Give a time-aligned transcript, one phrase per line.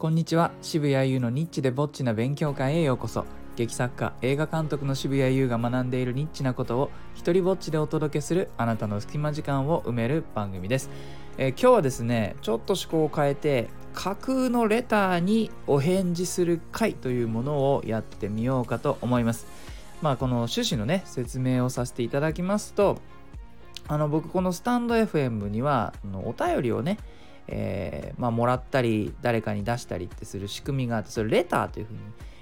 [0.00, 0.50] こんにちは。
[0.62, 3.26] 渋谷優のニッチでぼっちな勉強会へようこそ。
[3.56, 10.88] 劇作家映画監督の渋谷優が学んでいるニッチなことを一人ぼっちでお届けするあなたの隙間時間を埋める番組です、
[11.36, 19.46] えー今日はですねちょっと趣向を変えて架空のレターにお返事する回というものをやってみようかと思います。
[20.00, 22.96] まあこの趣旨のね説明をさせていただきますと
[23.86, 25.92] あの僕このスタンド FM には
[26.24, 26.96] お便りをね
[27.48, 31.98] えーまあ、もらったり誰かに出したりってする仕組みがあってそれレターというふうに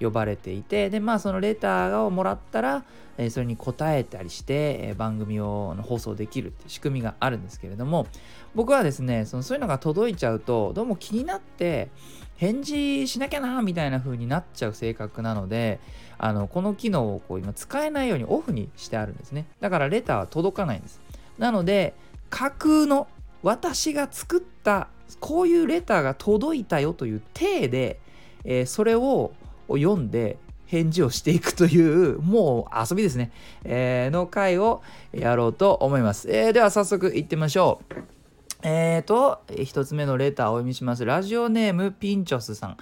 [0.00, 2.84] 呼ばれていてでまあそのレターをもらったら、
[3.18, 8.06] えーそれに答えたりして、えー番組を放送できるっていう仕組みがあるんですけれども
[8.54, 11.90] 僕はですねそのそういうのが届いちゃうとどうも気になって
[12.36, 15.78] 返事しなきゃなみたいな風になっちゃう性格なので
[16.16, 19.46] あのこの機能をこう今使えないようにオフにしてあるんですね。
[19.60, 21.00] だからレターは届かないんです。
[21.38, 21.94] なので
[22.30, 23.08] 架空の
[23.42, 28.00] 私が作ったこういうレターが届いたよという体で、
[28.44, 29.32] えーそれを
[29.68, 33.32] 読んで返事をしていくというもう遊びですね、
[33.64, 34.82] えーの回を
[35.12, 38.20] やろうと思います、えーでは早速いってみましょう
[38.62, 41.04] えーと、1つ目のレターをお読みします。
[41.04, 42.76] ラジオネームピンチョスさん。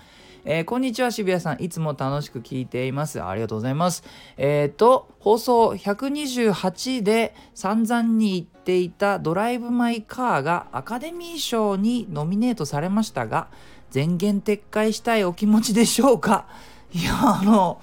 [0.50, 1.62] えーこんにちは渋谷さん。
[1.62, 3.22] いつも楽しく聞いています。
[3.22, 4.02] ありがとうございます。
[4.38, 13.48] えーと、放送128で散々に言っていたドライブ・マイ・カーがアカデミー賞にノミネートされましたが、
[13.90, 16.46] 全言撤回したいお気持ちでしょうか？
[16.94, 17.82] いや、あの、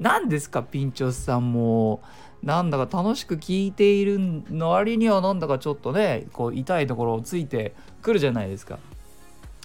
[0.00, 2.00] 何ですか、ピンチョスさんも。
[2.42, 8.78] なんだか楽しく聞いているの割にはなんだかちょっとねこう痛いところをついてくるじゃないですか。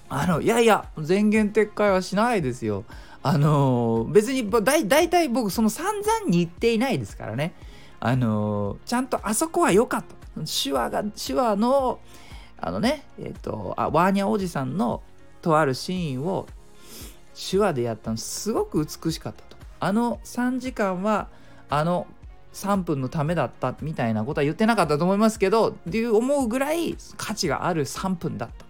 [0.10, 2.84] あのいやいや全言撤回はしないですよ。
[3.22, 7.54] あの別にだ大体僕その散々に言っていないですからね。
[8.00, 10.42] あのちゃんとあそこは良かった。
[10.46, 12.00] 手話が手話の
[12.60, 15.02] あのねえっ、とあワーニャおじさんの
[15.42, 16.48] とあるシーンを
[17.34, 19.58] 手話でやったのすごく美しかったと。
[19.80, 21.28] あの3時間は
[21.70, 22.08] あの
[22.54, 28.66] 3分のためだったみたいなことは言ってなかったと思いますけどっていう思うぐらい価値がある3分だった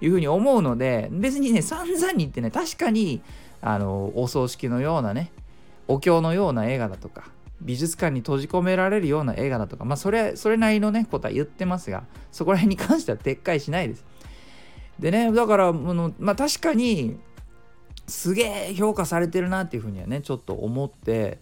[0.00, 3.22] いうふうに思うので別にね散々に言ってね確かに
[3.60, 5.32] あのお葬式のようなね
[5.88, 7.30] お経のような映画だとか
[7.62, 14.04] 美術館に閉じ込められるような映画だとかまあそれそれなりのねことは言ってますがそこら辺に関しては撤回しないです。
[14.98, 17.18] でねだからあのまあ確かに
[18.06, 21.38] すげえ評価されてるなっていうふうにはねちょっと思って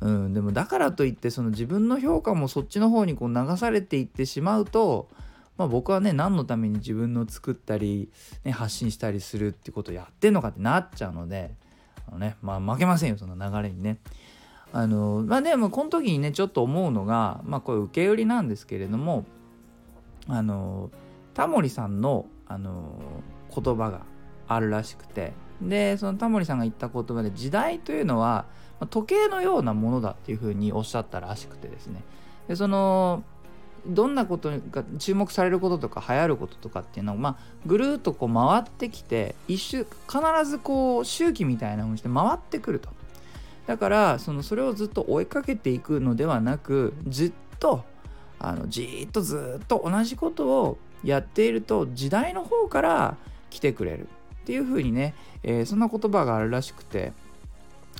[0.00, 5.08] うん、でもだからといってその自分の評価もそっちの方にこう流されていってしまうと、
[5.56, 8.10] まあ、僕はね何のために自分の作ったり、
[8.44, 11.54] ね、発信したりするってことをやってんのかってなっちゃうので
[12.08, 13.98] あの、ねまあ、負けませんよその流れにね。
[14.72, 19.24] あのまあでもこの時にねちょっと思うのがまあこれ受け売りなんですけれども
[20.28, 20.90] あの
[21.34, 23.00] タモリさんのあの
[23.54, 24.02] 言葉が
[24.48, 28.46] あるらしくてでそのタモリさんが言った言葉で時代というのは
[28.90, 32.02] 時計のようなものだっていうふうにおっしゃったらしくてですね
[32.48, 33.24] でその
[33.88, 42.90] どんなことが注目されることとか流行ることとかっていうのを、まあ、ぐるっとこう回ってきて一周必ずこう周期みたいな風にして回ってくると
[43.66, 47.84] だからそのそれをずっと追いかけていくのではなくじっと
[48.38, 53.16] あのじっとずっと同じことをやっていると時代の方から
[53.50, 54.08] 来てくれる
[54.42, 57.12] っていう風にね、えーそんな言葉があるらしくて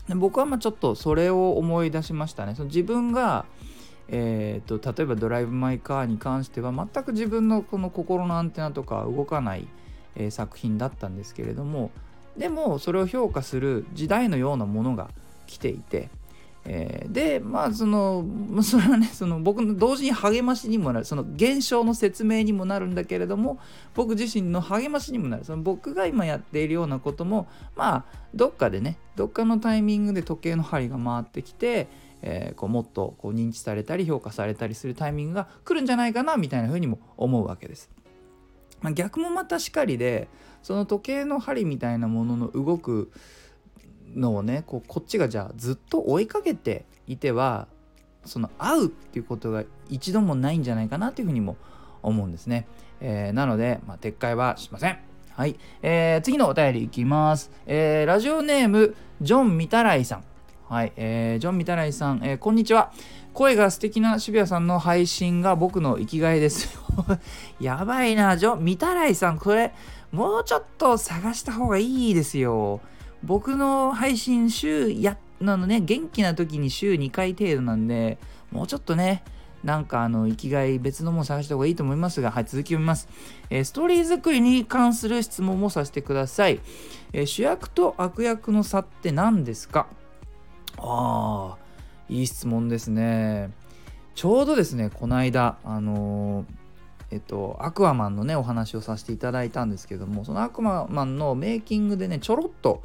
[0.08, 2.54] で僕はまあちょっとそれを思い出しましたね。
[2.54, 3.44] その自分が
[4.08, 9.66] えー、と例えば「ドライブ・マイ・カー」に関しては全く自分のこの心のアンテナとか動かない、
[10.14, 11.90] えー作品だったんですけれども
[12.36, 15.08] でもそれを評価する時代のようなものが
[15.46, 16.10] 来ていて、
[16.68, 18.26] えーでまあその
[18.62, 23.58] それはねその僕の同時に励ましにもなるその現象の説明にもなるんだけれども
[23.94, 31.88] 僕自身の励ましにもなるその僕が今やっているようなこともまあどっかでねどっかのタイミングで時計の針が回ってきて、
[32.22, 37.90] えーこうもっとこう認知されたり評価されたりするタイミングが来るんじゃないかなみたいな風にも思うわけです。
[38.82, 40.28] まあ、逆もまたしかりで
[40.62, 43.10] その時計の針みたいなものの動く
[44.16, 47.68] のをねこうこっちがじゃあずっと追いかけていては
[48.24, 51.56] その会うっていうことが一度もないんじゃないかなというふうにも
[52.02, 52.66] 思うんですね。
[53.00, 54.98] えーなので、まあ、撤回はしません。
[55.30, 57.50] はい、えー次のお便りいきます。
[57.66, 60.24] えーラジオネームジョン・ミタライさん。
[60.68, 62.92] はい、えージョン・ミタライさん、えーこんにちは。
[63.32, 66.80] 声が素敵な渋谷さんの配信が僕の生きがいです。
[67.60, 69.74] やばいな、ジョン・ミタライさん、これ、
[70.10, 72.80] もうちょっと探した方がいいですよ。
[73.22, 78.18] 僕の配信週や、なのね、元気な時に週2回程度なんで、
[78.50, 79.22] もうちょっとね、
[79.64, 83.08] なんかあの生きがい別のもの探した方がいいと思いますが、はい、続き読みます、
[83.50, 86.60] えー、ストーリー作りに関する質問もさせてください。
[87.12, 89.88] えー、主役と悪役の差って何ですか？
[90.78, 91.58] ああ、
[92.08, 93.50] いい質問ですね。
[94.14, 96.66] ちょうどですね、この間、あのー
[97.10, 102.82] えっと、アクアマンのねお話をさせていただいたんですけどもそのアクアマンのメイキングでねちょろっと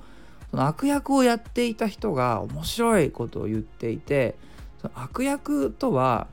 [0.51, 4.35] その悪役をやっていた人が面白いことを言っていて
[4.81, 6.27] その悪役とは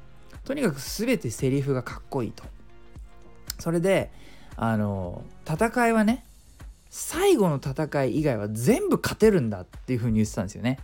[0.45, 2.45] とにかく全てセリフがかっこいいと
[3.59, 4.11] それで
[4.57, 6.25] あの戦いはね
[6.91, 10.79] 最後の戦い以外は全部勝てるんだっていうふうに言ってたんですよね。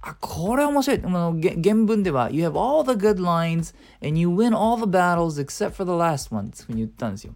[0.00, 1.00] あ、これ面白い。
[1.00, 3.74] 原文では、You have all the good lines
[4.04, 7.34] and you win all the battles except for the last one っていうふうに言ったんですよ。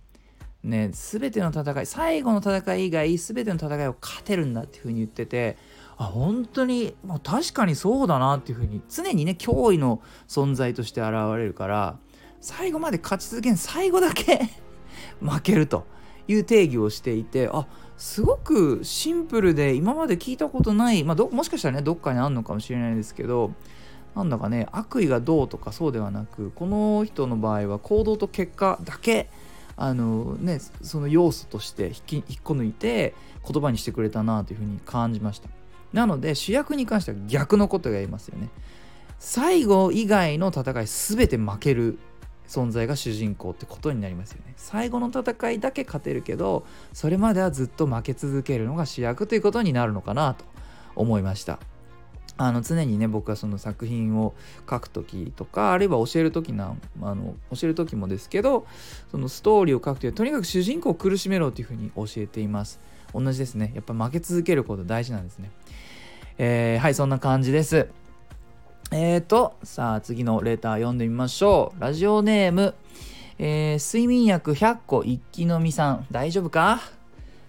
[0.66, 5.56] ね、すべての戦い、最後の戦い以外、すべての戦いを勝てるんだっていうふうに言ってて、
[5.96, 11.98] あ、本当に、もう確かにそうだなっていうふうに、常にね、脅威の存在として現れるから、
[12.40, 14.40] 最後まで勝ち続けん、最後だけ
[15.20, 15.86] 負けると
[16.26, 17.66] いう定義をしていて、あ、
[17.96, 23.52] すごくシンプルで今まで聞いたことない、まあ、もしかしたらねどっかにあるのかもしれないですけど
[24.14, 29.30] なんだかね悪意がどうとかそうではなくこの人の場合は行動と結果だけ
[29.76, 33.14] あのねその要素として引き引っこ抜いて
[33.46, 35.48] 言葉にしてくれたなというふうに感じました。
[35.92, 38.48] なので主役に関しては逆のことが言いますよね。
[39.18, 41.98] 最後以外の戦い全て負ける
[42.48, 44.54] 存在が主人公ってことになりますよね。
[44.56, 50.44] 最後の戦いだけ勝てるけどそれまではずっと負け続けるのが主役ということになるのかなと
[50.94, 51.58] 思いました。
[52.38, 54.34] あの常にね僕はその作品を
[54.68, 58.66] 書く時とかあるいは教える時なあの教える時もですけど
[59.10, 62.78] そのストーリーを書くというとにかく主人公を苦しめろというふうに教えています
[63.14, 65.50] 同じですねやっぱ負け続けること大事なんですね
[66.38, 67.88] えー、はいそんな感じです
[68.92, 71.80] えーと、さあ次のレター読んでみましょう。
[71.80, 72.72] ラジオネーム、
[73.36, 76.06] えー、睡眠薬100個一気飲みさん。
[76.12, 76.80] 大丈夫か？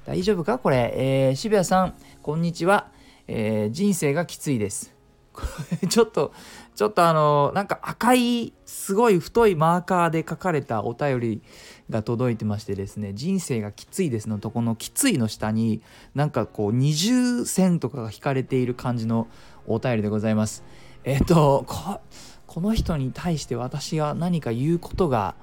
[0.06, 0.58] 大丈夫か？
[0.58, 0.92] これ。
[0.96, 1.94] えー、渋谷さん、
[2.24, 2.88] こんにちは。
[3.28, 4.96] えー、人生がきついです。
[5.90, 6.34] ちょっと、
[6.76, 11.42] ちょっとあの、なんか赤い、すごい太いマーカーで書かれたお便り
[11.90, 15.82] が届いてましてですね、人生がきついですのとこのきついの下に、
[16.16, 19.28] なんかこう二重線とかが引かれている感じの
[19.68, 20.64] お便りでございます。
[21.04, 21.66] えっ、と
[22.48, 25.36] この人に対して私が何か言うことが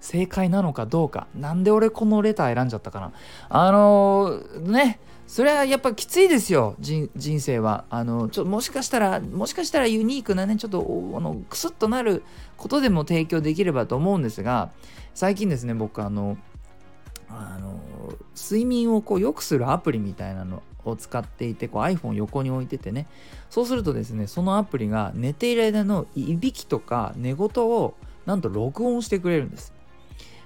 [0.00, 3.12] 正解なのかどうかなんで俺このレター選んじゃったかな
[3.48, 7.10] あのー、ねそれはやっぱきついですよ人
[7.40, 7.84] 生は。
[7.90, 12.22] あのちょもしかしたらもしかしたらユニークなねちょっとあのクスッとなる
[12.56, 14.70] ことでも提供できればと思うんですが
[15.14, 16.36] 最近ですね僕あの
[17.28, 17.80] あの
[18.36, 23.06] 睡眠をこう良くするアプリみたいなのを使っていてこう iPhone 横に置いててね。
[23.50, 27.94] そうするとですねそのアプリが寝ている間のいびきとか寝言を
[28.26, 29.73] なんと録音してくれるんです。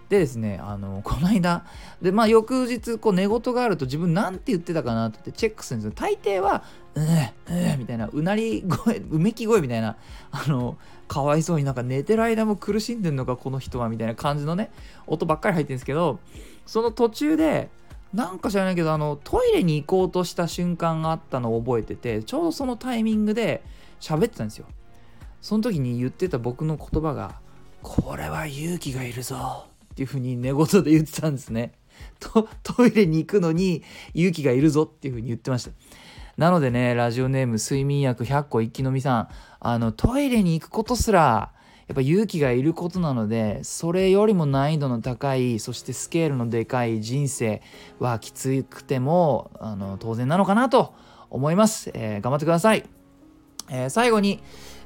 [0.09, 1.65] でですねあの この間
[2.01, 5.93] でまあ翌日こう寝言があると自分なんて言ってたかなってチェックするんですよ。
[5.95, 6.63] 大抵は
[6.95, 9.97] 「うーうー」みたいなうなり声うめき声みたいな
[10.31, 10.77] あの
[11.07, 14.71] かわいそうになんか寝てる間も苦しんでんのかこの人はみたいな感じのね
[15.07, 16.21] 音ばっかり入ってるんですけど
[16.67, 17.71] その途中で
[18.13, 23.63] なんか知らないけどあのトイレに行こうとした瞬間があったのを覚えててちょうどそのタイミングで
[24.01, 24.67] 喋ってたんですよ。
[25.41, 27.41] その時に言ってた僕の言葉が
[27.83, 29.67] 「これは勇気がいるぞ」
[29.99, 31.73] っていう風に寝言で言ってたんですね。
[32.21, 33.83] トトイレに行くのに
[34.14, 35.73] 勇気がいるぞっていう風に言ってました。
[36.37, 39.28] なのでねラジオネーム睡眠薬100個一気飲みさん。
[39.59, 41.50] あのトイレに行くことすら
[41.88, 47.61] やっぱ勇気がいることなのでそれよりも難易度の高いそしてスケールのでかい人生
[47.99, 50.95] はきつくてもあの当然なのかなと
[51.28, 52.85] 思います、えー、頑張ってください、
[53.71, 54.40] えー、最後に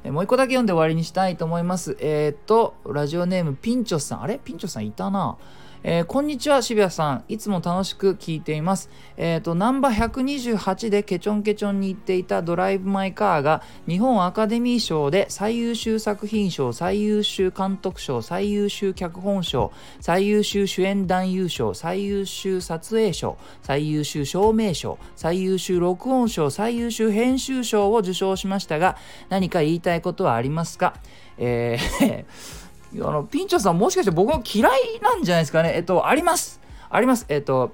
[0.05, 1.97] もう一個だけ読んで終わりにしたいと思います。
[2.01, 4.23] えー、っとラジオネームピンチョさん。
[4.23, 4.41] あれ？
[4.43, 5.37] ピンチョさんいたな。
[5.85, 7.25] えー、こんにちは渋谷さん。
[7.29, 8.89] いつも楽しく聞いています。
[9.17, 28.97] えっ、ー、とナンバー128でケチョンケチョンに行っていたドライブ・マイ・カーが日本アカデミー賞で最優秀作品賞最優秀監督賞最優秀脚本賞最優秀主演男優賞最優秀撮影賞最優秀照明賞最優秀録音賞最優秀編集賞を受賞しましたが
[29.31, 30.95] 何か言いたいことはありますか？
[31.39, 32.62] えー
[33.01, 35.73] あの、ピンチョさんもしかして僕も嫌いなんじゃないですかね？
[35.77, 36.61] えっと、あります。
[36.91, 37.25] あります。
[37.29, 37.73] えっと、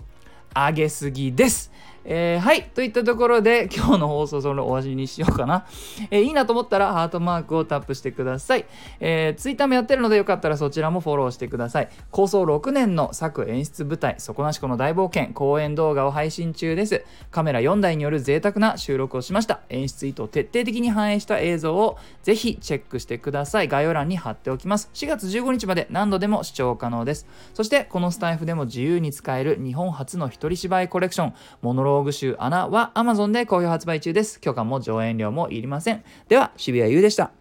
[0.54, 1.72] 上げすぎです。
[2.11, 2.65] えー、はい。
[2.65, 5.67] といったところで 今日の放送そのお味にしようかな、
[6.11, 8.65] えー、いいなと思ったらハートマークをタップしてください、
[8.99, 11.88] えー、ツイッターもやってるのでよかったらそちらもフォローしてください。
[12.11, 17.05] 構想6年の作演出舞台底なしこの大冒険公演動画を配信中です。
[17.31, 19.61] カメラ4台による贅沢な収録をしました。
[19.69, 23.69] 演出意図を徹底的に反映した映像をぜひチェックしてください。
[23.69, 24.88] 概要欄に貼っておきます。
[24.95, 27.27] 4月15日まで何度でも視聴可能です。
[27.53, 34.40] そしてこのスタイフでも自由に使える日本初の一人芝居コレクションモノローグ集穴は Amazon で好評発売中です。
[34.40, 36.05] 許可も上演料もいりません。
[36.28, 37.38] では渋谷優でした。